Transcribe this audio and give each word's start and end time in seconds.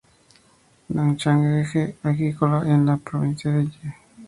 Nanchang 0.93 1.45
es 1.45 1.45
un 1.53 1.59
eje 1.59 1.95
agrícola 2.01 2.63
en 2.67 2.87
la 2.87 2.97
provincia 2.97 3.51
de 3.51 3.67
Jiangxi. 3.67 3.97